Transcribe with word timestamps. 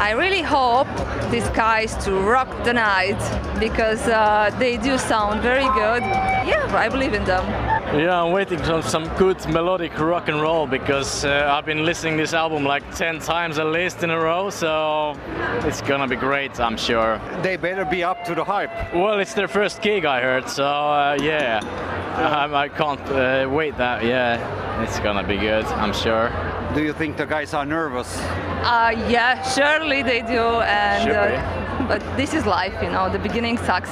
I 0.00 0.12
really 0.12 0.40
hope 0.40 0.88
these 1.30 1.46
guys 1.50 1.94
to 2.04 2.12
rock 2.12 2.64
the 2.64 2.72
night 2.72 3.20
because 3.60 4.00
uh, 4.08 4.50
they 4.58 4.78
do 4.78 4.96
sound 4.96 5.42
very 5.42 5.68
good. 5.74 6.02
Yeah, 6.48 6.74
I 6.74 6.88
believe 6.88 7.12
in 7.12 7.22
them. 7.26 7.44
Yeah, 7.94 8.22
I'm 8.22 8.32
waiting 8.32 8.58
for 8.60 8.80
some 8.80 9.06
good 9.18 9.46
melodic 9.50 9.98
rock 9.98 10.28
and 10.28 10.40
roll 10.40 10.66
because 10.66 11.26
uh, 11.26 11.52
I've 11.52 11.66
been 11.66 11.84
listening 11.84 12.16
this 12.16 12.32
album 12.32 12.64
like 12.64 12.82
10 12.94 13.18
times 13.18 13.58
at 13.58 13.66
least 13.66 14.02
in 14.02 14.08
a 14.08 14.18
row, 14.18 14.48
so 14.48 15.18
it's 15.66 15.82
gonna 15.82 16.08
be 16.08 16.16
great, 16.16 16.58
I'm 16.58 16.78
sure. 16.78 17.20
They 17.42 17.58
better 17.58 17.84
be 17.84 18.02
up 18.02 18.24
to 18.24 18.34
the 18.34 18.42
hype. 18.42 18.94
Well, 18.94 19.18
it's 19.18 19.34
their 19.34 19.48
first 19.48 19.82
gig, 19.82 20.06
I 20.06 20.22
heard, 20.22 20.48
so 20.48 20.64
uh, 20.64 21.18
yeah, 21.20 21.60
I, 22.16 22.62
I 22.62 22.68
can't 22.70 23.06
uh, 23.10 23.50
wait 23.50 23.76
that, 23.76 24.02
yeah, 24.02 24.82
it's 24.82 24.98
gonna 25.00 25.28
be 25.28 25.36
good, 25.36 25.66
I'm 25.66 25.92
sure. 25.92 26.32
Do 26.74 26.82
you 26.82 26.94
think 26.94 27.18
the 27.18 27.26
guys 27.26 27.52
are 27.52 27.66
nervous? 27.66 28.18
Uh, 28.62 28.94
yeah, 29.08 29.42
surely 29.42 30.02
they 30.02 30.20
do, 30.20 30.60
and 30.60 31.10
uh, 31.10 31.86
but 31.88 32.02
this 32.16 32.34
is 32.34 32.44
life, 32.44 32.74
you 32.82 32.90
know. 32.90 33.10
The 33.10 33.18
beginning 33.18 33.56
sucks, 33.56 33.90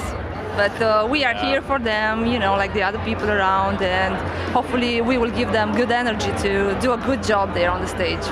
but 0.57 0.83
uh, 0.83 1.09
we 1.11 1.25
are 1.25 1.33
here 1.33 1.63
for 1.63 1.79
them, 1.79 2.27
you 2.27 2.39
know, 2.39 2.55
like 2.55 2.75
the 2.75 2.83
other 2.83 2.99
people 2.99 3.31
around, 3.31 3.81
and 3.81 4.15
hopefully 4.53 5.01
we 5.01 5.17
will 5.17 5.31
give 5.31 5.53
them 5.53 5.75
good 5.75 5.91
energy 5.91 6.33
to 6.43 6.79
do 6.83 6.93
a 6.93 6.99
good 6.99 7.23
job 7.23 7.55
there 7.55 7.71
on 7.71 7.81
the 7.81 7.89
stage. 7.89 8.23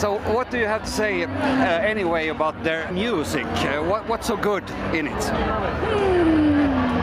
So, 0.00 0.18
what 0.34 0.50
do 0.50 0.58
you 0.58 0.66
have 0.66 0.82
to 0.82 0.90
say 0.90 1.22
uh, 1.22 1.28
anyway 1.28 2.28
about 2.28 2.64
their 2.64 2.90
music? 2.90 3.46
Uh, 3.46 3.82
what, 3.84 4.08
what's 4.08 4.26
so 4.26 4.36
good 4.36 4.64
in 4.92 5.06
it? 5.06 6.53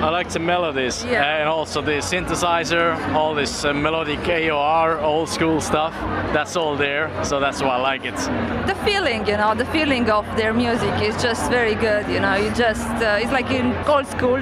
I 0.02 0.10
like 0.10 0.30
the 0.30 0.40
melodies 0.40 1.04
Yeah. 1.06 1.40
and 1.40 1.48
also 1.50 1.82
the 1.82 2.02
synthesizer, 2.02 2.96
all 3.14 3.36
this 3.36 3.64
uh, 3.66 3.72
melodic 3.74 4.20
AOR, 4.28 5.00
old 5.02 5.30
school 5.30 5.62
stuff. 5.62 5.94
That's 6.34 6.56
all 6.56 6.76
there, 6.76 7.10
so 7.24 7.40
that's 7.40 7.62
why 7.62 7.76
I 7.76 7.82
like 7.82 8.06
it. 8.06 8.16
The 8.66 8.76
feeling, 8.84 9.28
you 9.28 9.38
know, 9.38 9.54
the 9.54 9.66
feeling 9.66 10.10
of 10.10 10.26
their 10.38 10.54
music 10.54 10.94
is 11.02 11.22
just 11.22 11.52
very 11.52 11.76
good. 11.76 12.08
You 12.10 12.20
know, 12.20 12.36
you 12.36 12.50
just 12.52 12.88
uh, 13.04 13.20
it's 13.22 13.32
like 13.32 13.52
in 13.52 13.76
old 13.88 14.08
school 14.08 14.40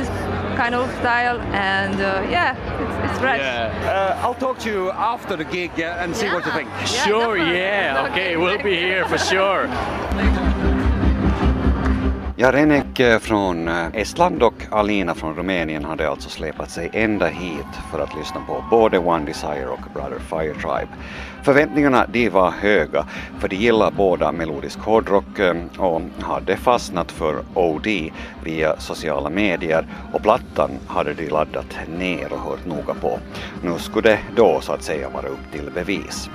kind 0.55 0.75
of 0.75 0.89
style, 0.99 1.39
and 1.53 1.95
uh, 1.95 2.25
yeah, 2.29 2.55
it's, 2.81 3.11
it's 3.11 3.19
fresh. 3.19 3.39
Yeah. 3.39 4.15
Uh, 4.21 4.25
I'll 4.25 4.35
talk 4.35 4.59
to 4.59 4.69
you 4.69 4.91
after 4.91 5.35
the 5.35 5.45
gig 5.45 5.71
uh, 5.79 5.97
and 6.01 6.15
see 6.15 6.27
what 6.29 6.45
you 6.45 6.51
think. 6.53 6.69
Yeah, 6.69 6.85
Sure, 7.05 7.35
definitely. 7.37 7.57
yeah. 7.59 8.07
Okay, 8.11 8.37
we'll 8.37 8.63
be 8.63 8.77
here 8.77 9.05
for 9.07 9.17
sure. 9.17 9.67
Ja, 12.41 12.51
Renek 12.51 12.99
eh, 12.99 13.19
från 13.19 13.67
eh, 13.67 13.87
Estland 13.93 14.43
och 14.43 14.53
Alina 14.69 15.15
från 15.15 15.35
Rumänien 15.35 15.85
hade 15.85 16.09
alltså 16.09 16.29
släpat 16.29 16.71
sig 16.71 16.89
ända 16.93 17.27
hit 17.27 17.65
för 17.91 17.99
att 17.99 18.15
lyssna 18.17 18.41
på 18.47 18.63
både 18.69 18.99
One 18.99 19.25
Desire 19.25 19.67
och 19.67 19.79
Brother 19.93 20.19
Fire 20.19 20.53
Tribe. 20.53 20.87
Förväntningarna 21.43 22.05
de 22.11 22.29
var 22.29 22.51
höga 22.51 23.05
för 23.39 23.47
de 23.47 23.55
gillar 23.55 23.91
båda 23.91 24.31
melodisk 24.31 24.79
hårdrock 24.79 25.39
eh, 25.39 25.55
och 25.77 26.01
hade 26.21 26.57
fastnat 26.57 27.11
för 27.11 27.43
OD 27.53 27.87
via 28.43 28.79
sociala 28.79 29.29
medier 29.29 29.87
och 30.13 30.21
plattan 30.21 30.71
hade 30.87 31.13
de 31.13 31.29
laddat 31.29 31.77
ner 31.97 32.33
och 32.33 32.39
hört 32.39 32.65
noga 32.65 32.93
på. 32.93 33.19
Nu 33.63 33.79
skulle 33.79 34.09
det 34.09 34.19
då 34.35 34.61
så 34.61 34.73
att 34.73 34.83
säga 34.83 35.09
vara 35.09 35.27
upp 35.27 35.51
till 35.51 35.71
bevis. 35.75 36.29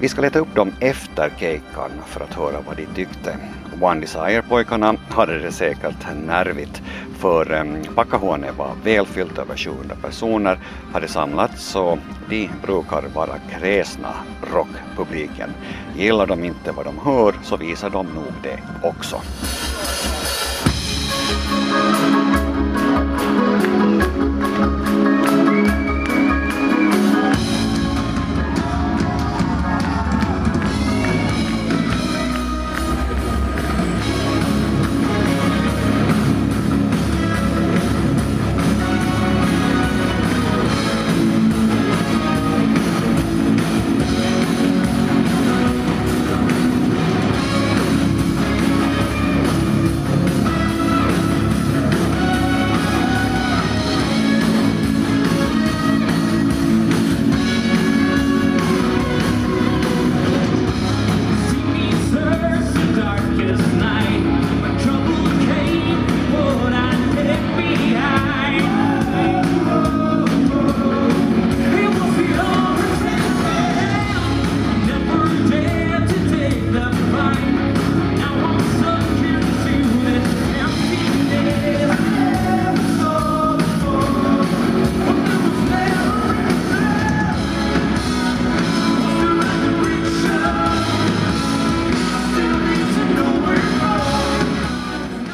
Vi 0.00 0.08
ska 0.08 0.20
leta 0.20 0.38
upp 0.38 0.54
dem 0.54 0.72
efter 0.80 1.30
keikan 1.38 1.90
för 2.06 2.20
att 2.20 2.34
höra 2.34 2.60
vad 2.66 2.76
de 2.76 2.86
tyckte. 2.86 3.36
One 3.80 4.00
Desire-pojkarna 4.00 4.96
hade 5.08 5.38
det 5.38 5.52
säkert 5.52 6.06
nervigt 6.26 6.82
för 7.24 7.52
eh, 7.52 7.94
Packahuone 7.94 8.52
var 8.52 8.70
välfyllt, 8.84 9.38
över 9.38 9.56
700 9.56 9.96
personer 10.02 10.58
hade 10.92 11.08
samlats 11.08 11.76
och 11.76 11.98
de 12.28 12.50
brukar 12.62 13.02
vara 13.14 13.38
kräsna 13.50 14.14
rockpubliken. 14.52 15.50
Gillar 15.96 16.26
de 16.26 16.44
inte 16.44 16.72
vad 16.72 16.84
de 16.86 16.98
hör 16.98 17.34
så 17.42 17.56
visar 17.56 17.90
de 17.90 18.06
nog 18.06 18.32
det 18.42 18.58
också. 18.82 19.20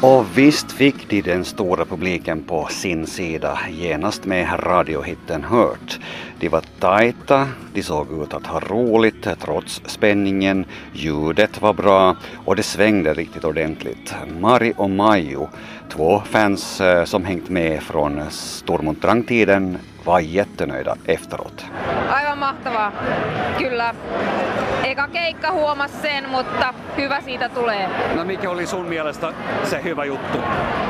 Och 0.03 0.39
visst 0.39 0.73
fick 0.73 1.09
de 1.09 1.23
den 1.23 1.45
stora 1.45 1.85
publiken 1.85 2.43
på 2.43 2.67
sin 2.71 3.07
sida 3.07 3.59
genast 3.71 4.25
med 4.25 4.67
radiohitten 4.67 5.45
Hört. 5.45 6.01
De 6.41 6.49
var 6.49 6.63
tajta, 6.79 7.49
de 7.75 7.83
såg 7.83 8.23
ut 8.23 8.35
att 8.35 8.47
ha 8.47 8.61
roligt 8.61 9.29
trots 9.41 9.83
spänningen, 9.87 10.65
ljudet 10.93 11.63
var 11.63 11.73
bra 11.73 12.17
och 12.45 12.57
det 12.57 12.63
svängde 12.63 13.15
riktigt 13.15 13.45
ordentligt. 13.45 14.15
Mari 14.41 14.75
och 14.77 14.91
Maiju, 14.91 15.49
två 15.89 16.23
fans 16.25 16.81
eh, 16.81 17.05
som 17.05 17.25
hängt 17.25 17.49
med 17.49 17.83
från 17.83 18.31
Stormont 18.31 19.03
Drang-tiden, 19.03 19.79
var 20.05 20.21
jättenöjda 20.21 20.97
efteråt. 21.07 21.67
Aivan 22.11 22.39
mahtavaa, 22.39 22.93
kyllä. 23.59 23.95
Eka 24.85 25.09
keikka 25.09 25.53
huomasi 25.53 25.95
sen, 26.03 26.29
mutta 26.29 26.75
hyvä 26.97 27.21
siitä 27.21 27.49
tulee. 27.49 27.89
No 28.17 28.25
mikä 28.25 28.51
oli 28.51 28.67
sun 28.67 28.87
mielestä 28.87 29.33
se 29.65 29.83
hyvä 29.85 30.05
juttu? 30.05 30.39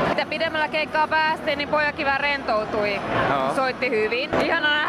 Mitä 0.09 0.25
pidemmällä 0.25 0.67
keikkaa 0.67 1.07
päästiin, 1.07 1.57
niin 1.57 1.69
pojakin 1.69 2.05
vähän 2.05 2.19
rentoutui. 2.19 2.95
Joo. 3.29 3.55
Soitti 3.55 3.89
hyvin. 3.89 4.29
Ihana 4.43 4.69
nähdä 4.69 4.80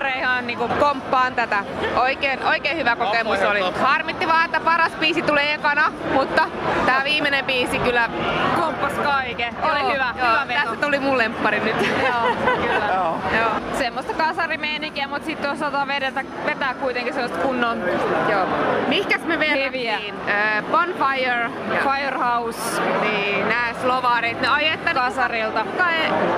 Andre 0.00 0.18
ihan 0.18 0.46
niinku 0.46 0.68
komppaan 0.80 1.34
tätä. 1.34 1.64
Oikein, 1.96 2.44
oikein 2.44 2.76
hyvä 2.76 2.96
kokemus 2.96 3.42
oli. 3.42 3.60
Harmitti 3.60 4.09
vaan, 4.30 4.44
että 4.44 4.60
paras 4.60 4.92
biisi 5.00 5.22
tulee 5.22 5.54
ekana, 5.54 5.92
mutta 6.12 6.48
tää 6.86 7.04
viimeinen 7.04 7.44
biisi 7.44 7.78
kyllä 7.78 8.10
komppas 8.60 8.92
kaiken. 8.92 9.54
Oli 9.62 9.92
hyvä, 9.94 10.12
hyvä 10.14 10.44
veto. 10.48 10.60
Tästä 10.60 10.86
tuli 10.86 10.98
mun 10.98 11.18
lemppari 11.18 11.60
nyt. 11.60 11.76
Joo, 12.06 12.36
kyllä. 12.62 12.94
Joo. 12.94 13.18
Joo. 13.40 13.50
Semmoista 13.78 14.14
kasarimeininkiä, 14.14 15.08
mutta 15.08 15.26
sitten 15.26 15.50
osataan 15.50 15.88
vedetä, 15.88 16.24
vetää 16.46 16.74
kuitenkin 16.74 17.14
sellaista 17.14 17.38
kunnon 17.38 17.82
Joo. 18.30 18.46
Mihkäs 18.88 19.20
me 19.24 19.38
verrattiin? 19.38 20.14
Äh, 20.28 20.64
Bonfire, 20.70 21.50
Firehouse, 21.82 22.82
niin 23.00 23.48
nämä 23.48 23.74
slovarit, 23.82 24.40
ne 24.40 24.48
ai 24.48 24.68
että 24.68 24.94
kasarilta. 24.94 25.66
kai 25.78 25.94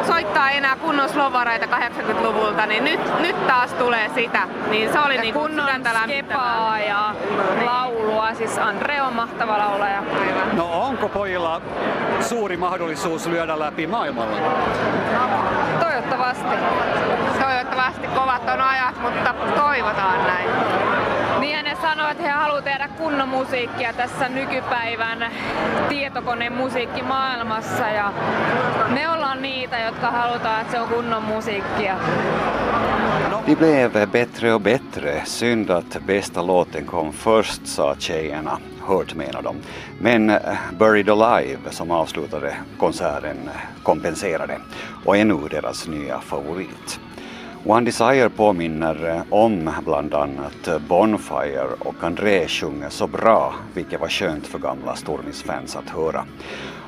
soittaa 0.06 0.50
enää 0.50 0.76
kunnon 0.76 1.08
slovareita 1.08 1.66
80-luvulta, 1.66 2.66
niin 2.66 2.84
nyt, 2.84 3.20
nyt 3.20 3.46
taas 3.46 3.72
tulee 3.72 4.11
sitä. 4.14 4.49
Niin 4.70 4.93
se 4.93 4.99
oli 4.99 5.14
Ja 5.14 5.22
niinku 5.22 5.40
kunnon 5.40 5.69
skepaa 6.05 6.81
ja. 6.81 7.14
Siis 8.42 8.58
Andre 8.58 9.02
on 9.02 9.12
mahtava 9.12 9.58
laulaja. 9.58 10.02
No 10.52 10.82
onko 10.82 11.08
pojilla 11.08 11.62
suuri 12.20 12.56
mahdollisuus 12.56 13.26
lyödä 13.26 13.58
läpi 13.58 13.86
maailmalla? 13.86 14.36
Toivottavasti. 15.80 16.54
Toivottavasti 17.40 18.06
kovat 18.06 18.48
on 18.48 18.60
ajat, 18.60 19.02
mutta 19.02 19.34
toivotaan 19.56 20.26
näin. 20.26 20.48
Niin 21.42 21.64
ne 21.64 21.76
sanoo, 21.82 22.08
että 22.08 22.22
he 22.22 22.30
haluavat 22.30 22.64
tehdä 22.64 22.88
kunnon 22.88 23.28
musiikkia 23.28 23.92
tässä 23.92 24.28
nykypäivän 24.28 25.30
tietokonemusiikkimaailmassa 25.88 27.88
ja 27.88 28.12
me 28.94 29.08
ollaan 29.08 29.42
niitä, 29.42 29.78
jotka 29.78 30.10
halutaan, 30.10 30.60
että 30.60 30.72
se 30.72 30.80
on 30.80 30.88
kunnon 30.88 31.22
musiikkia. 31.22 31.98
De 33.46 33.56
blev 33.56 34.08
bättre 34.12 34.54
och 34.54 34.60
bättre. 34.60 35.22
Synd 35.24 35.70
att 35.70 35.96
bästa 36.06 36.46
låten 36.46 36.86
kom 36.86 37.12
först, 37.12 37.66
sa 37.66 37.96
tjejerna. 37.98 38.58
hört 38.86 39.14
menar 39.14 39.42
de. 39.42 39.56
Men 40.00 40.30
eh, 40.30 40.38
Buried 40.78 41.10
Alive 41.10 41.70
som 41.70 41.90
avslutade 41.90 42.56
konserten 42.76 43.50
kompenserade 43.82 44.58
och 45.04 45.16
är 45.16 45.24
nu 45.24 45.48
deras 45.50 45.88
nya 45.88 46.20
favorit. 46.20 47.00
One 47.64 47.85
Desire 47.85 48.29
påminner 48.29 49.09
eh, 49.09 49.23
om 49.31 49.70
bland 49.85 50.14
annat 50.14 50.69
eh, 50.69 50.79
Bonfire 50.88 51.67
och 51.79 51.94
André 52.05 52.49
sjunger 52.49 52.88
så 52.88 53.06
bra, 53.06 53.55
vilket 53.75 54.00
var 54.00 54.09
skönt 54.09 54.47
för 54.47 54.59
gamla 54.59 54.97
Stormis-fans 54.97 55.76
att 55.76 55.91
höra. 55.91 56.25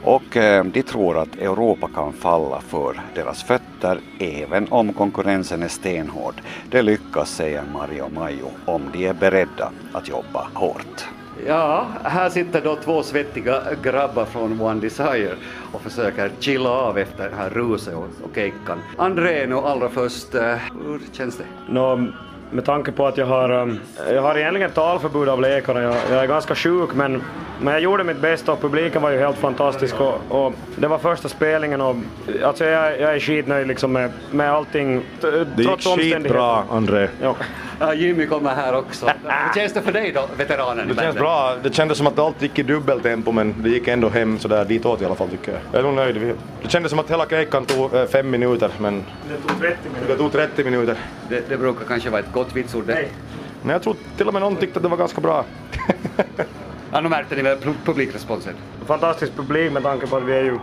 Och 0.04 0.36
eh, 0.36 0.64
de 0.64 0.82
tror 0.82 1.18
att 1.18 1.36
Europa 1.36 1.88
kan 1.94 2.12
falla 2.12 2.60
för 2.60 3.00
deras 3.14 3.42
fötter 3.42 4.00
även 4.18 4.68
om 4.72 4.92
konkurrensen 4.92 5.62
är 5.62 5.68
stenhård. 5.68 6.42
Det 6.70 6.82
lyckas, 6.82 7.30
säger 7.30 7.62
Mario 7.72 8.08
Majo, 8.08 8.50
om 8.64 8.82
de 8.92 9.06
är 9.06 9.14
beredda 9.14 9.70
att 9.92 10.08
jobba 10.08 10.48
hårt. 10.54 11.04
Ja, 11.46 11.86
här 12.02 12.28
sitter 12.30 12.60
då 12.60 12.76
två 12.76 13.02
svettiga 13.02 13.62
grabbar 13.82 14.24
från 14.24 14.60
One 14.60 14.80
Desire 14.80 15.34
och 15.72 15.80
försöker 15.82 16.30
chilla 16.40 16.70
av 16.70 16.98
efter 16.98 17.30
det 17.30 17.36
här 17.36 17.50
ruset 17.50 17.94
och, 17.94 18.02
och 18.22 18.30
kejkan. 18.34 18.78
André, 18.96 19.46
nu 19.46 19.54
allra 19.56 19.88
först, 19.88 20.34
eh, 20.34 20.42
hur 20.86 21.00
känns 21.12 21.36
det? 21.36 21.44
Nå, 21.68 22.06
med 22.50 22.64
tanke 22.64 22.92
på 22.92 23.06
att 23.06 23.16
jag 23.16 23.26
har, 23.26 23.50
um, 23.52 23.80
jag 24.12 24.22
har 24.22 24.38
egentligen 24.38 24.70
talförbud 24.70 25.28
av 25.28 25.40
läkare, 25.40 25.82
jag, 25.82 25.94
jag 26.10 26.22
är 26.22 26.26
ganska 26.26 26.54
sjuk 26.54 26.90
men, 26.94 27.22
men 27.60 27.72
jag 27.72 27.82
gjorde 27.82 28.04
mitt 28.04 28.20
bästa 28.20 28.52
och 28.52 28.60
publiken 28.60 29.02
var 29.02 29.10
ju 29.10 29.18
helt 29.18 29.36
fantastisk 29.38 30.00
och, 30.00 30.20
och 30.28 30.52
det 30.76 30.86
var 30.88 30.98
första 30.98 31.28
spelningen 31.28 31.80
och 31.80 31.96
alltså 32.44 32.64
jag, 32.64 33.00
jag 33.00 33.14
är 33.14 33.20
skitnöjd 33.20 33.66
liksom 33.66 33.92
med, 33.92 34.10
med 34.30 34.52
allting 34.52 35.00
t- 35.20 35.30
Det 35.56 35.62
gick 35.62 35.80
skitbra, 35.98 36.62
André. 36.70 37.08
Ja. 37.22 37.36
Ja, 37.80 37.94
Jimmy 37.94 38.26
kommer 38.26 38.54
här 38.54 38.74
också. 38.76 39.06
Hur 39.06 39.54
känns 39.54 39.72
det 39.72 39.82
för 39.82 39.92
dig 39.92 40.12
då, 40.12 40.28
veteranen 40.36 40.88
Det 40.88 40.94
känns 40.94 41.16
bra. 41.16 41.54
Det 41.62 41.74
kändes 41.74 41.98
som 41.98 42.06
att 42.06 42.18
allt 42.18 42.42
gick 42.42 42.58
i 42.58 42.62
dubbeltempo 42.62 43.32
men 43.32 43.54
det 43.62 43.68
gick 43.68 43.88
ändå 43.88 44.08
hem 44.08 44.38
sådär 44.38 44.64
ditåt 44.64 45.02
i 45.02 45.04
alla 45.04 45.14
fall 45.14 45.28
tycker 45.28 45.52
jag. 45.52 45.60
Jag 45.72 45.78
är 45.78 45.82
nog 45.82 45.94
nöjd. 45.94 46.34
Det 46.62 46.68
kändes 46.68 46.90
som 46.90 46.98
att 46.98 47.10
hela 47.10 47.26
kejkan 47.26 47.64
tog 47.66 47.94
eh, 47.94 48.06
fem 48.06 48.30
minuter 48.30 48.70
men 48.78 49.04
Det 49.28 49.48
tog 49.48 49.60
30 49.60 49.76
minuter. 49.88 50.08
det 50.08 50.16
tog 50.16 50.32
30 50.32 50.64
minuter. 50.64 50.96
Det, 51.28 51.48
det 51.48 51.56
brukar 51.56 51.84
kanske 51.84 52.10
vara 52.10 52.20
ett 52.20 52.32
gott 52.32 52.56
vitsord 52.56 52.84
det. 52.86 53.08
Men 53.62 53.70
jag 53.70 53.82
tror 53.82 53.96
till 54.16 54.26
och 54.28 54.32
med 54.32 54.42
någon 54.42 54.56
tyckte 54.56 54.78
att 54.78 54.82
det 54.82 54.88
var 54.88 54.96
ganska 54.96 55.20
bra. 55.20 55.44
Ja, 56.92 57.00
nu 57.00 57.08
märkte 57.08 57.34
ni 57.36 57.42
väl 57.42 57.58
pu- 57.58 57.74
publikresponsen? 57.84 58.54
Fantastisk 58.86 59.36
publik 59.36 59.72
med 59.72 59.82
tanke 59.82 60.06
på 60.06 60.16
att 60.16 60.22
vi 60.22 60.32
är 60.32 60.42
ju 60.44 60.58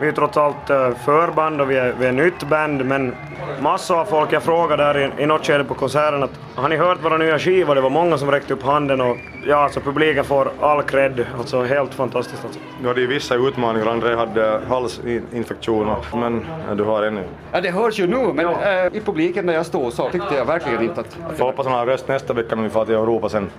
vi 0.00 0.08
är 0.08 0.12
trots 0.12 0.36
allt 0.36 0.70
eh, 0.70 0.90
förband 1.04 1.60
och 1.60 1.70
vi 1.70 1.76
är, 1.76 1.94
vi 1.98 2.06
är 2.06 2.12
nytt 2.12 2.42
band 2.48 2.84
men 2.84 3.14
massor 3.60 4.00
av 4.00 4.04
folk, 4.04 4.32
jag 4.32 4.42
frågade 4.42 4.82
där 4.82 4.98
i, 5.18 5.22
i 5.22 5.26
något 5.26 5.46
skede 5.46 5.64
på 5.64 5.74
konserten 5.74 6.22
att 6.22 6.30
har 6.54 6.68
ni 6.68 6.76
hört 6.76 7.04
våra 7.04 7.16
nya 7.18 7.38
skivor? 7.38 7.74
Det 7.74 7.80
var 7.80 7.90
många 7.90 8.18
som 8.18 8.30
räckte 8.30 8.52
upp 8.54 8.62
handen 8.62 9.00
och 9.00 9.16
ja, 9.46 9.56
alltså 9.56 9.80
publiken 9.80 10.24
får 10.24 10.50
all 10.60 10.82
cred. 10.82 11.26
Alltså 11.38 11.62
helt 11.62 11.94
fantastiskt 11.94 12.44
alltså. 12.44 12.60
Du 12.82 12.88
hade 12.88 13.00
ju 13.00 13.06
vissa 13.06 13.34
utmaningar. 13.34 13.86
André 13.86 14.14
hade 14.14 14.60
halsinfektion 14.68 15.88
och- 15.88 16.18
men 16.18 16.44
ja, 16.68 16.74
du 16.74 16.84
har 16.84 17.02
ännu. 17.02 17.22
Ja, 17.52 17.60
det 17.60 17.70
hörs 17.70 17.98
ju 17.98 18.06
nu, 18.06 18.32
men 18.32 18.46
eh, 18.46 18.86
i 18.96 19.00
publiken 19.04 19.46
där 19.46 19.54
jag 19.54 19.66
stod 19.66 19.92
så 19.92 20.10
tyckte 20.10 20.34
jag 20.34 20.44
verkligen 20.44 20.82
inte 20.82 21.00
att... 21.00 21.16
Får 21.38 21.44
hoppas 21.44 21.66
han 21.66 21.74
har 21.74 21.86
röst 21.86 22.08
nästa 22.08 22.32
vecka 22.32 22.56
när 22.56 22.62
vi 22.62 22.68
far 22.70 22.84
till 22.84 22.94
Europa 22.94 23.28
sen. 23.28 23.50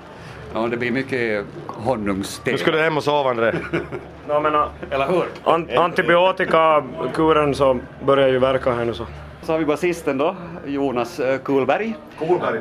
Ja, 0.57 0.67
det 0.67 0.77
blir 0.77 0.91
mycket 0.91 1.45
honungste. 1.67 2.51
Nu 2.51 2.57
ska 2.57 2.71
du 2.71 2.79
hem 2.79 2.97
och 2.97 3.03
sova 3.03 3.29
André. 3.29 3.53
No, 4.27 4.39
men, 4.39 4.55
eh, 4.55 4.65
Eller 4.89 5.07
hur? 5.07 5.23
an, 5.43 5.69
antibiotikakuren 5.77 7.55
så 7.55 7.79
börjar 8.05 8.27
ju 8.27 8.39
verka 8.39 8.71
här 8.73 8.85
nu 8.85 8.93
så. 8.93 9.05
Så 9.41 9.51
har 9.51 9.59
vi 9.59 9.65
basisten 9.65 10.17
då, 10.17 10.35
Jonas 10.65 11.19
eh, 11.19 11.39
Kuhlberg. 11.39 11.95
Kolberg. 12.19 12.59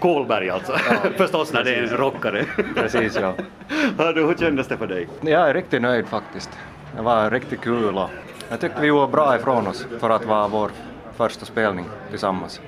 Kolberg 0.00 0.50
alltså, 0.50 0.72
förstås 1.16 1.52
när 1.52 1.64
det 1.64 1.74
är 1.74 1.82
en 1.82 1.96
rockare. 1.96 2.44
Precis, 2.74 3.18
ja. 3.20 3.34
Hör 3.98 4.12
du, 4.12 4.26
hur 4.26 4.34
kändes 4.34 4.68
det 4.68 4.76
för 4.76 4.86
dig? 4.86 5.08
Jag 5.20 5.50
är 5.50 5.54
riktigt 5.54 5.82
nöjd 5.82 6.06
faktiskt. 6.06 6.50
Det 6.96 7.02
var 7.02 7.30
riktigt 7.30 7.60
kul 7.60 7.98
och 7.98 8.10
jag 8.50 8.60
tyckte 8.60 8.80
vi 8.80 8.86
gjorde 8.86 9.12
bra 9.12 9.36
ifrån 9.36 9.66
oss 9.66 9.86
för 10.00 10.10
att 10.10 10.24
vara 10.24 10.48
vår 10.48 10.70
första 11.18 11.44
spelning 11.44 11.84
tillsammans. 12.10 12.60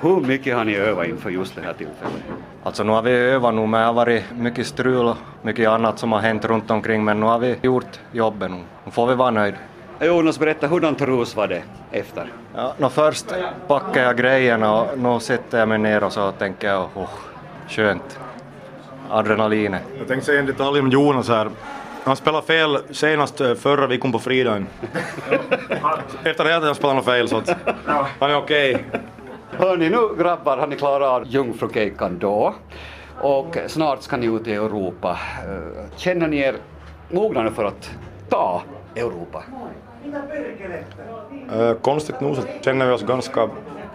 Hur 0.00 0.20
mycket 0.20 0.56
har 0.56 0.64
ni 0.64 0.74
övat 0.76 1.06
inför 1.06 1.30
just 1.30 1.54
det 1.54 1.62
här 1.62 1.72
tillfället? 1.72 2.22
Alltså 2.62 2.84
nu 2.84 2.92
har 2.92 3.02
vi 3.02 3.10
övat 3.10 3.54
nu, 3.54 3.60
men 3.60 3.80
det 3.80 3.86
har 3.86 3.92
varit 3.92 4.24
mycket 4.38 4.66
strul 4.66 5.06
och 5.06 5.16
mycket 5.42 5.68
annat 5.68 5.98
som 5.98 6.12
har 6.12 6.20
hänt 6.20 6.44
runt 6.44 6.70
omkring, 6.70 7.04
men 7.04 7.20
nu 7.20 7.26
har 7.26 7.38
vi 7.38 7.56
gjort 7.62 8.00
jobbet 8.12 8.50
nu. 8.50 8.60
Nu 8.84 8.90
får 8.90 9.06
vi 9.06 9.14
vara 9.14 9.30
nöjda. 9.30 9.56
Jonas, 10.00 10.38
berätta, 10.38 10.66
hurdant 10.66 11.00
rus 11.00 11.36
var 11.36 11.48
det 11.48 11.62
efter? 11.90 12.32
Ja, 12.54 12.74
nå 12.78 12.88
först 12.88 13.26
packade 13.66 14.06
jag 14.06 14.16
grejerna 14.16 14.80
och 14.80 14.98
nu 14.98 15.20
sätter 15.20 15.58
jag 15.58 15.68
mig 15.68 15.78
ner 15.78 16.04
och 16.04 16.12
så 16.12 16.32
tänker 16.32 16.68
jag, 16.68 16.88
oh, 16.94 17.08
skönt. 17.68 18.18
Adrenalinet. 19.10 19.82
Jag 19.98 20.08
tänkte 20.08 20.26
säga 20.26 20.40
en 20.40 20.46
detalj 20.46 20.80
om 20.80 20.90
Jonas 20.90 21.28
här. 21.28 21.50
Han 22.06 22.16
spelade 22.16 22.46
fel 22.46 22.78
senast 22.90 23.40
eh, 23.40 23.54
förra 23.54 23.86
veckan 23.86 24.12
på 24.12 24.18
fredagen. 24.18 24.66
Efter 26.24 26.44
det 26.44 26.52
hade 26.52 26.66
han 26.66 26.74
spelat 26.74 26.96
något 26.96 27.04
fel 27.04 27.28
så 27.28 27.36
att 27.36 27.50
han 28.18 28.30
är 28.30 28.36
okej. 28.36 28.84
Hörni, 29.50 29.90
nu 29.90 29.98
grabbar 30.18 30.56
har 30.56 30.66
ni 30.66 30.76
klarat 30.76 31.08
av 31.08 31.26
Jungfrukejkan 31.26 32.18
då 32.18 32.54
och 33.20 33.56
snart 33.66 34.02
ska 34.02 34.16
ni 34.16 34.26
ut 34.26 34.46
i 34.46 34.52
Europa. 34.54 35.18
Eh, 35.44 35.96
Känner 35.96 36.28
ni 36.28 36.38
er 36.38 36.54
mogna 37.10 37.42
nu 37.42 37.50
för 37.50 37.64
att 37.64 37.90
ta 38.28 38.62
Europa? 38.96 39.42
Eh, 41.52 41.72
konstigt 41.72 42.20
nog 42.20 42.36
så 42.36 42.42
känner 42.60 42.86
vi 42.86 42.92
oss 42.92 43.02
ganska 43.02 43.48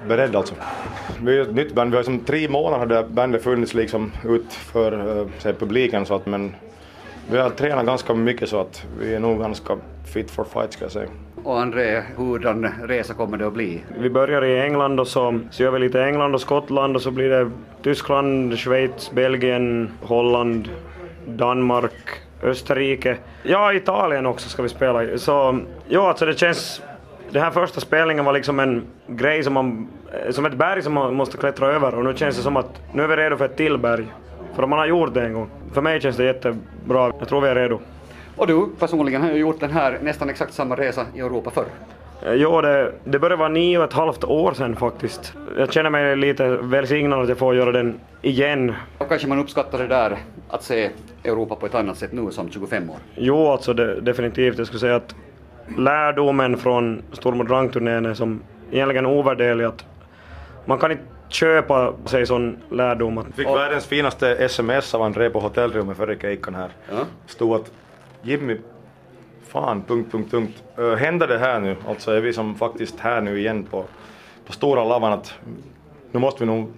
beredda 0.08 0.38
alltså. 0.38 0.56
Vi 1.22 1.38
är 1.38 1.42
ett 1.42 1.56
nytt 1.56 1.74
band, 1.74 1.92
vi 1.92 1.98
har 1.98 2.04
som 2.04 2.20
tre 2.20 2.50
månader 2.50 2.86
det 2.86 3.10
bandet 3.10 3.44
funnits 3.44 3.74
liksom 3.74 4.12
ut 4.26 4.54
för 4.54 5.28
säg, 5.40 5.54
publiken 5.54 6.06
så 6.06 6.16
att 6.16 6.26
men 6.26 6.56
vi 7.32 7.38
har 7.38 7.50
tränat 7.50 7.86
ganska 7.86 8.14
mycket 8.14 8.50
så 8.50 8.62
att 8.62 8.86
vi 9.00 9.16
är 9.16 9.20
nog 9.20 9.40
ganska 9.40 9.78
fit 10.14 10.32
for 10.32 10.44
fight 10.44 10.74
ska 10.74 10.86
jag 10.86 10.92
säga. 10.92 11.08
Och 11.44 11.62
André, 11.62 12.04
hurdan 12.18 12.68
resa 12.84 13.14
kommer 13.14 13.38
det 13.38 13.48
att 13.48 13.54
bli? 13.54 13.84
Vi 14.00 14.10
börjar 14.10 14.46
i 14.46 14.60
England 14.60 15.00
och 15.00 15.08
så, 15.08 15.40
så 15.52 15.64
gör 15.64 15.72
vi 15.72 15.80
lite 15.80 16.04
England 16.04 16.36
och 16.36 16.42
Skottland 16.42 16.96
och 16.96 17.02
så 17.02 17.12
blir 17.12 17.30
det 17.30 17.52
Tyskland, 17.84 18.60
Schweiz, 18.60 19.12
Belgien, 19.12 19.92
Holland, 20.02 20.70
Danmark, 21.28 22.22
Österrike. 22.44 23.18
Ja, 23.44 23.74
Italien 23.74 24.26
också 24.26 24.50
ska 24.50 24.64
vi 24.64 24.70
spela 24.70 25.04
i. 25.04 25.20
Så 25.20 25.60
ja, 25.88 26.10
alltså 26.10 26.26
det 26.26 26.40
känns... 26.40 26.82
Den 27.30 27.42
här 27.42 27.52
första 27.52 27.82
spelningen 27.82 28.26
var 28.26 28.34
liksom 28.34 28.60
en 28.60 28.84
grej 29.08 29.44
som 29.44 29.54
man... 29.54 29.88
Som 30.30 30.46
ett 30.46 30.54
berg 30.54 30.82
som 30.82 30.94
man 30.94 31.14
måste 31.14 31.38
klättra 31.38 31.68
över 31.68 31.96
och 31.96 32.04
nu 32.04 32.14
känns 32.16 32.38
det 32.38 32.42
som 32.44 32.58
att 32.58 32.82
nu 32.94 33.04
är 33.04 33.08
vi 33.08 33.16
redo 33.16 33.38
för 33.38 33.46
ett 33.46 33.58
till 33.58 33.78
berg. 33.78 34.06
För 34.56 34.68
man 34.68 34.80
har 34.80 34.86
gjort 34.86 35.14
det 35.14 35.26
en 35.26 35.34
gång. 35.34 35.50
För 35.74 35.82
mig 35.82 36.02
känns 36.02 36.18
det 36.18 36.24
jättebra. 36.24 37.12
Jag 37.20 37.28
tror 37.28 37.42
vi 37.42 37.48
är 37.48 37.56
redo. 37.56 37.80
Och 38.36 38.48
du 38.48 38.68
personligen 38.80 39.22
har 39.22 39.30
ju 39.32 39.38
gjort 39.38 39.60
den 39.60 39.72
här 39.72 40.00
nästan 40.02 40.30
exakt 40.30 40.54
samma 40.54 40.76
resa 40.76 41.06
i 41.16 41.20
Europa 41.20 41.50
förr. 41.50 41.66
Eh, 42.26 42.34
Jo, 42.34 42.62
det, 42.62 42.92
det 43.04 43.20
börjar 43.20 43.38
vara 43.38 43.50
nio 43.50 43.78
och 43.78 43.84
ett 43.84 43.94
halvt 43.94 44.24
år 44.24 44.54
sedan 44.54 44.76
faktiskt. 44.76 45.34
Jag 45.58 45.74
känner 45.74 45.90
mig 45.90 46.16
lite 46.16 46.48
välsignad 46.48 47.22
att 47.22 47.30
jag 47.30 47.38
får 47.38 47.56
göra 47.56 47.72
den 47.72 48.00
igen. 48.22 48.74
Och 48.98 49.10
kanske 49.10 49.28
man 49.28 49.40
uppskattar 49.40 49.78
det 49.78 49.88
där 49.88 50.18
att 50.50 50.64
se 50.64 50.90
Europa 51.24 51.56
på 51.56 51.66
ett 51.66 51.76
annat 51.76 51.98
sätt 51.98 52.12
nu 52.12 52.32
som 52.32 52.50
25 52.52 52.90
år. 52.90 52.96
Jo, 53.16 53.48
alltså 53.48 53.74
det, 53.74 54.02
definitivt. 54.02 54.58
Jag 54.58 54.68
skulle 54.68 54.80
säga 54.80 54.96
att 54.96 55.16
lärdomen 55.78 56.58
från 56.58 57.02
Storm 57.12 57.40
och 57.40 57.46
Drang-turnén 57.46 58.06
är 58.06 58.14
som 58.14 58.42
egentligen 58.72 59.06
ovärderlig. 59.06 59.66
Att 59.66 59.86
man 60.66 60.78
kan 60.78 60.92
inte 60.92 61.04
köpa 61.34 61.94
sig 62.06 62.26
sån 62.26 62.58
lärdom. 62.70 63.18
Att, 63.18 63.36
Fick 63.36 63.48
världens 63.48 63.86
finaste 63.86 64.36
sms 64.36 64.96
av 64.96 65.02
André 65.02 65.30
på 65.30 65.40
hotellrummet 65.40 65.98
före 65.98 66.20
kejkan 66.20 66.56
här. 66.56 66.70
Ja. 66.90 66.98
Stod 67.26 67.56
att 67.56 67.72
Jimmy, 68.22 68.58
fan, 69.48 69.84
punkt, 69.88 70.12
punkt, 70.12 70.32
punkt. 70.32 70.64
Uh, 70.80 70.96
händer 70.96 71.28
det 71.28 71.38
här 71.38 71.60
nu, 71.60 71.76
alltså 71.88 72.12
är 72.12 72.22
vi 72.22 72.34
som 72.34 72.56
faktiskt 72.56 73.00
här 73.00 73.22
nu 73.22 73.40
igen 73.40 73.64
på, 73.64 73.86
på 74.46 74.54
stora 74.54 74.84
lavan 74.84 75.14
att 75.14 75.34
nu 76.12 76.20
måste 76.20 76.40
vi 76.40 76.46
nog 76.46 76.72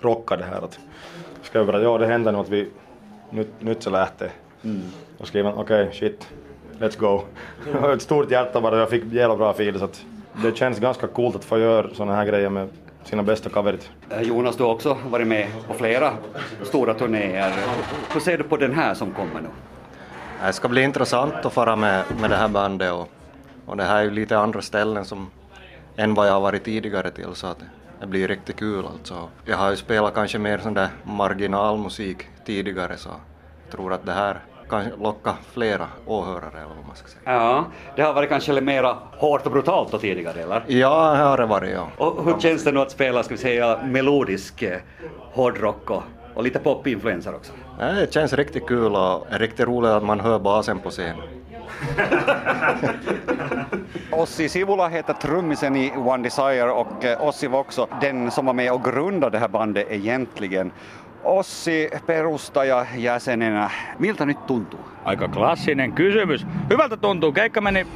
rocka 0.00 0.36
det 0.36 0.44
här. 0.44 0.64
Att, 0.64 0.78
skrev 1.42 1.66
bara 1.66 1.82
ja 1.82 1.98
det 1.98 2.06
händer 2.06 2.32
nu 2.32 2.38
att 2.38 2.48
vi 2.48 2.68
nyt, 3.30 3.48
nyt 3.58 3.82
se 3.82 3.90
lähtee. 3.90 4.30
Och 5.18 5.26
skrev 5.26 5.44
han 5.44 5.54
okej 5.54 5.90
shit, 5.92 6.28
let's 6.78 6.98
go. 6.98 7.22
Ett 7.94 8.02
stort 8.02 8.30
hjärta 8.30 8.60
bara, 8.60 8.78
jag 8.78 8.90
fick 8.90 9.04
jävla 9.04 9.36
bra 9.36 9.50
feeling 9.50 9.78
så 9.78 9.84
att 9.84 10.04
det 10.42 10.56
känns 10.56 10.78
ganska 10.78 11.06
coolt 11.06 11.36
att 11.36 11.44
få 11.44 11.58
göra 11.58 11.94
såna 11.94 12.14
här 12.14 12.26
grejer 12.26 12.48
med 12.48 12.68
sina 13.04 13.22
bästa 13.22 13.50
kaverit. 13.50 13.90
Eh, 14.10 14.22
Jonas, 14.22 14.56
du 14.56 14.62
har 14.62 14.70
också 14.70 14.98
varit 15.10 15.26
med 15.26 15.48
på 15.68 15.74
flera 15.74 16.12
stora 16.62 16.94
turnéer. 16.94 17.52
Hur 18.12 18.20
ser 18.20 18.38
du 18.38 18.44
på 18.44 18.56
den 18.56 18.74
här 18.74 18.94
som 18.94 19.12
kommer 19.12 19.40
nu? 19.40 19.48
Det 20.46 20.52
ska 20.52 20.68
bli 20.68 20.82
intressant 20.82 21.34
att 21.34 21.52
fara 21.52 21.76
med, 21.76 22.04
med 22.20 22.30
det 22.30 22.36
här 22.36 22.48
bandet 22.48 22.92
och, 22.92 23.08
och 23.66 23.76
det 23.76 23.84
här 23.84 23.96
är 23.96 24.02
ju 24.02 24.10
lite 24.10 24.38
andra 24.38 24.62
ställen 24.62 25.04
som, 25.04 25.30
än 25.96 26.14
vad 26.14 26.28
jag 26.28 26.32
har 26.32 26.40
varit 26.40 26.64
tidigare 26.64 27.10
till 27.10 27.34
så 27.34 27.46
att 27.46 27.58
det 28.00 28.06
blir 28.06 28.28
riktigt 28.28 28.56
kul 28.56 28.86
alltså. 28.86 29.28
Jag 29.44 29.56
har 29.56 29.70
ju 29.70 29.76
spelat 29.76 30.14
kanske 30.14 30.38
mer 30.38 30.58
sån 30.58 30.74
där 30.74 30.88
marginalmusik 31.04 32.26
tidigare 32.46 32.96
så 32.96 33.08
jag 33.64 33.76
tror 33.76 33.92
att 33.92 34.06
det 34.06 34.12
här 34.12 34.40
locka 35.02 35.34
flera 35.52 35.86
åhörare 36.06 36.58
eller 36.58 36.74
vad 36.76 36.86
man 36.86 36.96
ska 36.96 37.08
säga. 37.08 37.20
Ja, 37.24 37.64
det 37.96 38.02
har 38.02 38.12
varit 38.12 38.28
kanske 38.28 38.60
mera 38.60 38.96
hårt 39.12 39.46
och 39.46 39.52
brutalt 39.52 39.90
då 39.90 39.98
tidigare, 39.98 40.42
eller? 40.42 40.62
Ja, 40.66 41.10
det 41.12 41.18
har 41.22 41.36
det 41.36 41.46
varit 41.46 41.70
ja. 41.70 41.88
Och 41.96 42.24
hur 42.24 42.40
känns 42.40 42.64
det 42.64 42.72
nu 42.72 42.80
att 42.80 42.90
spela, 42.90 43.22
ska 43.22 43.34
vi 43.34 43.40
säga, 43.40 43.78
melodisk 43.84 44.62
eh, 44.62 44.78
hårdrock 45.32 45.90
och 45.90 46.02
Och 46.34 46.42
lite 46.42 46.58
popinfluenser 46.58 47.34
också. 47.34 47.52
Det 47.78 48.14
känns 48.14 48.32
riktigt 48.32 48.66
kul 48.66 48.94
och 48.94 49.26
är 49.30 49.38
riktigt 49.38 49.66
roligt 49.66 49.90
att 49.90 50.04
man 50.04 50.20
hör 50.20 50.38
basen 50.38 50.78
på 50.78 50.90
scen. 50.90 51.16
Ossi 54.12 54.48
Sivula 54.48 54.88
heter 54.88 55.12
trummisen 55.12 55.76
i 55.76 55.92
One 55.96 56.22
Desire 56.22 56.70
och 56.70 57.04
eh, 57.04 57.28
Ossi 57.28 57.46
var 57.46 57.58
också 57.58 57.86
den 58.00 58.30
som 58.30 58.46
var 58.46 58.52
med 58.52 58.72
och 58.72 58.84
grundade 58.84 59.36
det 59.36 59.38
här 59.38 59.48
bandet 59.48 59.86
egentligen. 59.90 60.72
Ossi 61.24 61.90
perustajajäsenenä, 62.06 63.70
miltä 63.98 64.26
nyt 64.26 64.46
tuntuu? 64.46 64.80
Aika 65.04 65.28
klassinen 65.28 65.92
kysymys. 65.92 66.46
Hyvältä 66.70 66.96
tuntuu. 66.96 67.32
Keikka 67.32 67.60
meni 67.60 67.86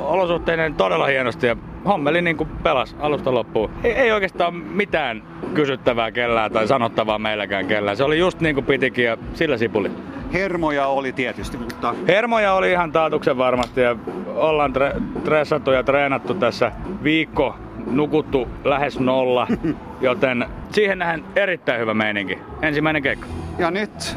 olosuhteinen 0.00 0.74
todella 0.74 1.06
hienosti 1.06 1.46
ja 1.46 1.56
hommeli 1.86 2.22
niin 2.22 2.36
kuin 2.36 2.48
pelas 2.62 2.96
alusta 3.00 3.34
loppuun. 3.34 3.70
Ei, 3.84 3.92
ei 3.92 4.12
oikeastaan 4.12 4.54
mitään 4.54 5.22
kysyttävää 5.54 6.12
kellään 6.12 6.52
tai 6.52 6.66
sanottavaa 6.66 7.18
meilläkään 7.18 7.66
kellään. 7.66 7.96
Se 7.96 8.04
oli 8.04 8.18
just 8.18 8.40
niin 8.40 8.54
kuin 8.54 8.64
pitikin 8.66 9.04
ja 9.04 9.18
sillä 9.34 9.56
sipuli. 9.56 9.90
Hermoja 10.32 10.86
oli 10.86 11.12
tietysti, 11.12 11.56
mutta... 11.56 11.94
Hermoja 12.08 12.54
oli 12.54 12.72
ihan 12.72 12.92
taatuksen 12.92 13.38
varmasti 13.38 13.80
ja 13.80 13.96
ollaan 14.34 14.72
tre- 14.76 15.20
tressattu 15.24 15.70
ja 15.70 15.82
treenattu 15.82 16.34
tässä 16.34 16.72
viikko, 17.02 17.56
nukuttu 17.86 18.48
lähes 18.64 19.00
nolla, 19.00 19.46
joten 20.00 20.46
siihen 20.70 20.98
nähdään 20.98 21.24
erittäin 21.36 21.80
hyvä 21.80 21.94
meininki. 21.94 22.38
Ensimmäinen 22.62 23.02
keikka. 23.02 23.26
Ja 23.58 23.70
nyt 23.70 24.16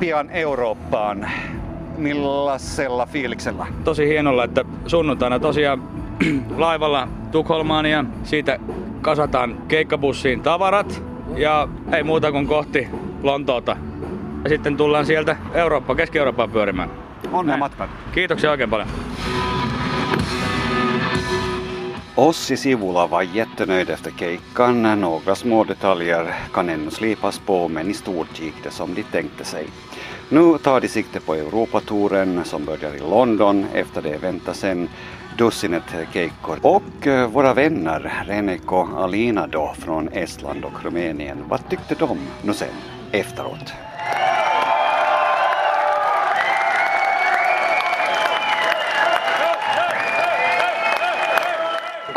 pian 0.00 0.30
Eurooppaan. 0.30 1.30
Millaisella 1.98 3.06
fiiliksellä? 3.06 3.66
Tosi 3.84 4.08
hienolla, 4.08 4.44
että 4.44 4.64
sunnuntaina 4.86 5.38
tosiaan 5.38 5.82
laivalla 6.56 7.08
Tukholmaan 7.32 7.86
ja 7.86 8.04
siitä 8.24 8.58
kasataan 9.02 9.56
keikkabussiin 9.68 10.42
tavarat 10.42 11.02
ja 11.36 11.68
ei 11.92 12.02
muuta 12.02 12.32
kuin 12.32 12.46
kohti 12.46 12.88
Lontoota. 13.22 13.76
Ja 14.44 14.48
sitten 14.50 14.76
tullaan 14.76 15.06
sieltä 15.06 15.36
Eurooppa, 15.54 15.94
Keski-Eurooppaan 15.94 16.50
pyörimään. 16.50 16.90
Onnea 17.32 17.56
matkan. 17.56 17.88
Kiitoksia 18.12 18.50
oikein 18.50 18.70
paljon. 18.70 18.88
Ossi 22.20 22.56
Sivula 22.56 23.06
var 23.06 23.22
jättenöjd 23.22 23.90
efter 23.90 24.10
keikkan. 24.10 25.00
Några 25.00 25.34
små 25.34 25.64
detaljer 25.64 26.34
kan 26.52 26.68
ännu 26.68 26.90
slipas 26.90 27.38
på 27.38 27.68
men 27.68 27.90
i 27.90 27.94
stort 27.94 28.40
gick 28.40 28.54
det 28.62 28.70
som 28.70 28.94
de 28.94 29.02
tänkte 29.02 29.44
sig. 29.44 29.66
Nu 30.28 30.58
tar 30.58 30.80
de 30.80 30.88
sikte 30.88 31.20
på 31.20 31.34
Europatouren 31.34 32.44
som 32.44 32.64
börjar 32.64 32.94
i 32.94 32.98
London. 32.98 33.66
Efter 33.74 34.02
det 34.02 34.16
väntar 34.22 34.52
sen 34.52 34.88
dussinet 35.38 35.94
keikkor. 36.12 36.58
Och 36.62 37.06
eh, 37.06 37.28
våra 37.30 37.54
vänner 37.54 38.24
Renek 38.26 38.72
och 38.72 38.88
Alina 38.96 39.46
då 39.46 39.74
från 39.78 40.08
Estland 40.08 40.64
och 40.64 40.84
Rumänien, 40.84 41.44
vad 41.48 41.68
tyckte 41.68 41.94
de 41.94 42.18
nu 42.42 42.52
sen 42.54 42.68
efteråt? 43.12 43.72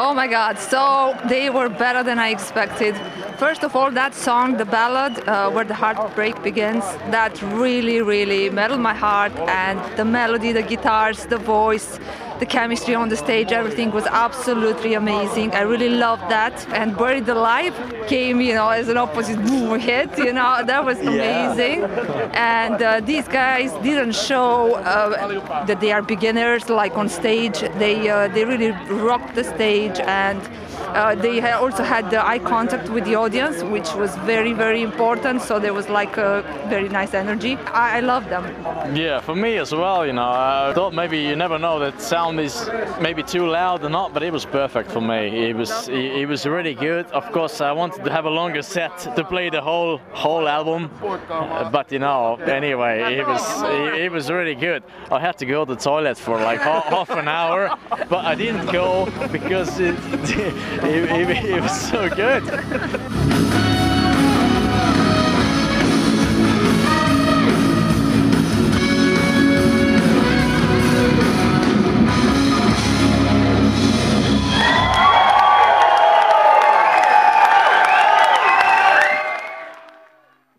Oh 0.06 0.14
my 0.14 0.28
God! 0.28 0.60
So 0.60 1.18
they 1.30 1.50
were 1.50 1.70
better 1.70 2.04
than 2.04 2.20
I 2.20 2.28
expected. 2.28 2.94
First 3.38 3.64
of 3.64 3.74
all, 3.74 3.90
that 3.92 4.14
song, 4.14 4.58
the 4.58 4.66
ballad, 4.66 5.14
uh, 5.30 5.50
where 5.50 5.64
the 5.64 5.74
heartbreak 5.74 6.44
begins, 6.44 6.84
that 7.16 7.42
really, 7.42 8.02
really 8.02 8.50
melted 8.50 8.82
my 8.82 8.94
heart. 8.94 9.32
And 9.48 9.80
the 9.96 10.04
melody, 10.04 10.52
the 10.52 10.62
guitars, 10.62 11.26
the 11.28 11.38
voice, 11.38 12.00
the 12.44 12.50
chemistry 12.60 12.94
on 12.94 13.08
the 13.08 13.16
stage, 13.16 13.50
everything 13.54 13.90
was 14.00 14.06
absolutely 14.26 14.94
amazing. 14.96 15.48
I 15.62 15.62
really 15.74 15.94
loved 16.06 16.26
that. 16.38 16.56
And 16.80 16.88
Buried 16.98 17.30
Alive 17.30 17.76
came, 18.08 18.42
you 18.42 18.54
know, 18.54 18.70
as 18.82 18.90
an 18.90 18.98
opposite 18.98 19.40
boom 19.48 19.80
hit. 19.80 20.10
You 20.18 20.34
know, 20.34 20.52
that 20.72 20.84
was 20.84 21.00
amazing. 21.00 21.78
And 22.60 22.78
uh, 22.82 23.00
these 23.12 23.28
guys 23.30 23.72
didn't 23.88 24.16
show 24.30 24.76
uh, 24.76 25.66
that 25.70 25.80
they 25.80 25.92
are 25.94 26.02
beginners, 26.16 26.64
like 26.70 26.98
on 27.02 27.08
stage. 27.08 27.60
They 27.84 27.98
uh, 28.10 28.28
they 28.36 28.44
really 28.44 28.72
rocked 29.08 29.36
the 29.36 29.46
stage 29.56 29.98
and. 30.24 30.42
Uh, 30.80 31.16
they 31.16 31.42
also 31.52 31.84
had 31.84 32.10
the 32.10 32.26
eye 32.26 32.40
contact 32.40 32.90
with 32.90 33.06
the 33.06 33.16
audience, 33.16 33.64
which 33.64 33.94
was 33.94 34.16
very, 34.18 34.54
very 34.54 34.82
important. 34.82 35.42
So 35.42 35.60
there 35.60 35.74
was 35.74 35.90
like 35.90 36.18
a 36.18 36.44
very 36.70 36.90
nice 36.90 37.14
energy. 37.14 37.56
I, 37.74 37.98
I 37.98 38.00
love 38.02 38.30
them. 38.30 38.44
Yeah, 38.96 39.20
for 39.20 39.36
me 39.36 39.58
as 39.58 39.72
well, 39.74 40.06
you 40.06 40.14
know, 40.14 40.30
I 40.30 40.72
thought 40.76 40.94
maybe 40.94 41.20
you 41.20 41.36
never 41.36 41.58
know 41.58 41.80
that 41.80 42.02
sound 42.02 42.40
is 42.40 42.70
maybe 43.02 43.24
too 43.24 43.48
loud 43.48 43.84
or 43.84 43.90
not, 43.90 44.14
but 44.14 44.24
it 44.24 44.32
was 44.32 44.46
perfect 44.46 44.92
for 44.92 45.02
me. 45.02 45.50
It 45.50 45.56
was 45.56 45.88
it, 45.88 46.22
it 46.22 46.28
was 46.28 46.46
really 46.46 46.76
good. 46.76 47.06
Of 47.08 47.32
course, 47.32 47.62
I 47.62 47.72
wanted 47.72 48.04
to 48.04 48.12
have 48.12 48.26
a 48.26 48.30
longer 48.30 48.62
set 48.62 48.98
to 49.16 49.24
play 49.24 49.50
the 49.50 49.62
whole 49.62 50.00
whole 50.12 50.48
album, 50.48 50.90
uh, 51.04 51.70
but 51.70 51.92
you 51.92 52.00
know, 52.00 52.36
anyway, 52.36 53.18
it 53.18 53.28
was 53.28 53.62
it, 53.64 54.02
it 54.06 54.12
was 54.12 54.30
really 54.30 54.56
good. 54.56 54.84
I 55.12 55.20
had 55.20 55.38
to 55.40 55.46
go 55.46 55.66
to 55.66 55.76
the 55.76 55.82
toilet 55.82 56.18
for 56.18 56.38
like 56.38 56.60
half, 56.60 56.84
half 56.96 57.10
an 57.12 57.28
hour, 57.28 57.78
but 58.10 58.26
I 58.26 58.36
didn't 58.36 58.68
go 58.72 59.08
because 59.32 59.80
it, 59.80 59.96
it, 60.84 61.30
it, 61.30 61.46
it 61.46 61.62
was 61.62 61.90
so 61.90 62.10
good. 62.10 62.44